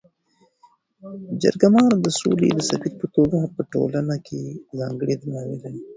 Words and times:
جرګه 1.41 1.67
مار 1.73 1.93
د 1.99 2.07
سولي 2.19 2.49
د 2.53 2.59
سفیر 2.69 2.93
په 3.01 3.07
توګه 3.15 3.37
په 3.55 3.61
ټولنه 3.73 4.15
کي 4.25 4.41
ځانګړی 4.79 5.15
درناوی 5.17 5.57
لري. 5.63 5.81